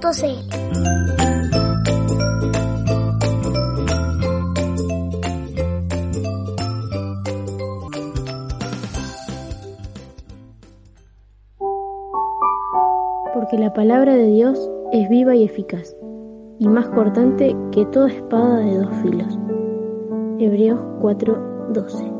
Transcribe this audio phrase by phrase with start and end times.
[13.34, 15.96] Porque la palabra de Dios es viva y eficaz,
[16.60, 19.40] y más cortante que toda espada de dos filos.
[20.38, 22.15] Hebreos 4:12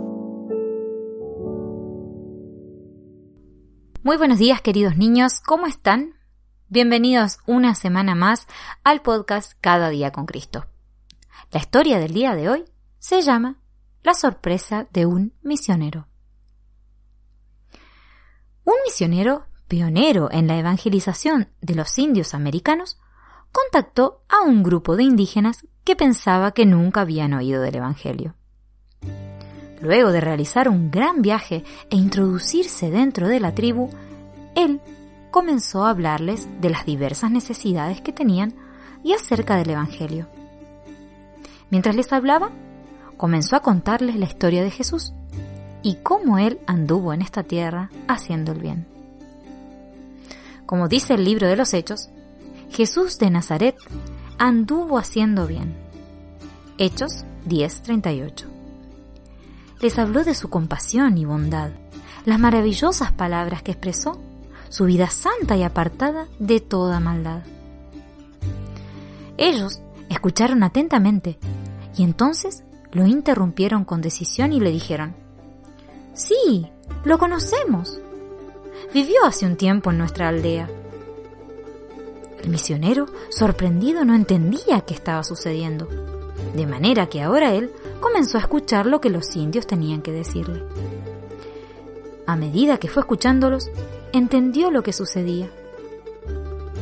[4.06, 6.14] Muy buenos días queridos niños, ¿cómo están?
[6.68, 8.46] Bienvenidos una semana más
[8.84, 10.68] al podcast Cada día con Cristo.
[11.50, 12.66] La historia del día de hoy
[13.00, 13.64] se llama
[14.04, 16.08] La sorpresa de un misionero.
[18.64, 23.00] Un misionero pionero en la evangelización de los indios americanos
[23.52, 28.36] contactó a un grupo de indígenas que pensaba que nunca habían oído del Evangelio.
[29.86, 33.92] Luego de realizar un gran viaje e introducirse dentro de la tribu,
[34.56, 34.82] él
[35.30, 38.56] comenzó a hablarles de las diversas necesidades que tenían
[39.04, 40.26] y acerca del Evangelio.
[41.70, 42.50] Mientras les hablaba,
[43.16, 45.14] comenzó a contarles la historia de Jesús
[45.84, 48.88] y cómo él anduvo en esta tierra haciendo el bien.
[50.66, 52.10] Como dice el libro de los Hechos,
[52.72, 53.76] Jesús de Nazaret
[54.40, 55.76] anduvo haciendo bien.
[56.80, 58.55] Hechos 10:38
[59.82, 61.72] les habló de su compasión y bondad,
[62.26, 64.20] las maravillosas palabras que expresó,
[64.70, 67.44] su vida santa y apartada de toda maldad.
[69.38, 71.38] Ellos escucharon atentamente
[71.96, 75.16] y entonces lo interrumpieron con decisión y le dijeron,
[76.14, 76.66] Sí,
[77.04, 78.00] lo conocemos.
[78.94, 80.70] Vivió hace un tiempo en nuestra aldea.
[82.42, 85.90] El misionero, sorprendido, no entendía qué estaba sucediendo,
[86.56, 90.64] de manera que ahora él comenzó a escuchar lo que los indios tenían que decirle.
[92.26, 93.70] A medida que fue escuchándolos,
[94.14, 95.50] entendió lo que sucedía.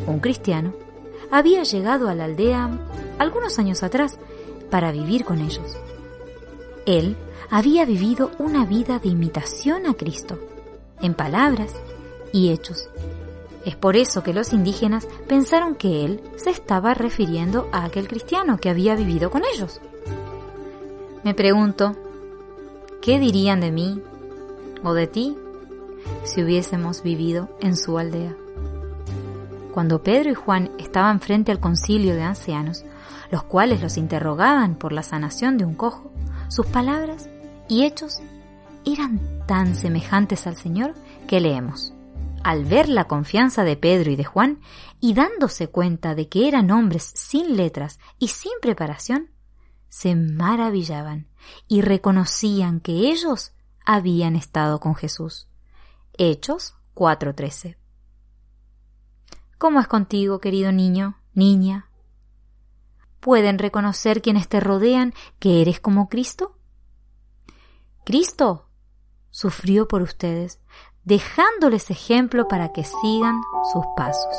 [0.06, 0.74] Un cristiano
[1.32, 2.70] había llegado a la aldea
[3.18, 4.20] algunos años atrás
[4.70, 5.78] para vivir con ellos.
[6.86, 7.18] Él
[7.50, 10.40] había vivido una vida de imitación a Cristo,
[11.02, 11.74] en palabras
[12.32, 12.90] y hechos.
[13.66, 18.58] Es por eso que los indígenas pensaron que él se estaba refiriendo a aquel cristiano
[18.58, 19.80] que había vivido con ellos.
[21.24, 21.96] Me pregunto,
[23.02, 24.02] ¿qué dirían de mí
[24.84, 25.38] o de ti
[26.26, 28.36] si hubiésemos vivido en su aldea?
[29.74, 32.84] Cuando Pedro y Juan estaban frente al concilio de ancianos,
[33.32, 36.12] los cuales los interrogaban por la sanación de un cojo,
[36.50, 37.30] sus palabras
[37.70, 38.20] y hechos
[38.86, 40.94] eran tan semejantes al Señor
[41.28, 41.93] que leemos.
[42.44, 44.60] Al ver la confianza de Pedro y de Juan,
[45.00, 49.32] y dándose cuenta de que eran hombres sin letras y sin preparación,
[49.88, 51.28] se maravillaban
[51.68, 53.54] y reconocían que ellos
[53.86, 55.48] habían estado con Jesús.
[56.18, 57.78] Hechos 4:13.
[59.58, 61.90] ¿Cómo es contigo, querido niño, niña?
[63.20, 66.58] ¿Pueden reconocer quienes te rodean que eres como Cristo?
[68.04, 68.68] Cristo
[69.30, 70.60] sufrió por ustedes,
[71.04, 73.36] dejándoles ejemplo para que sigan
[73.72, 74.36] sus pasos.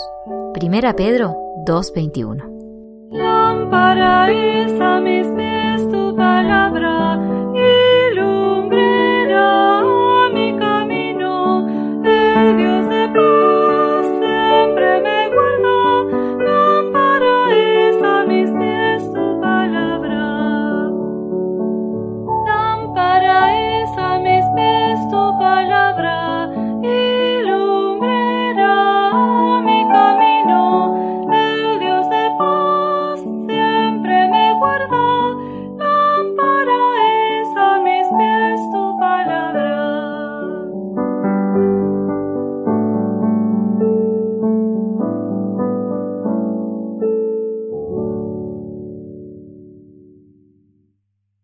[0.55, 1.35] Primera Pedro
[1.67, 2.43] 2:21.
[2.45, 2.54] Lámpara es